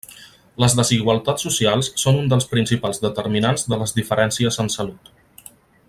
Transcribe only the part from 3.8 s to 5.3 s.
les diferències en salut.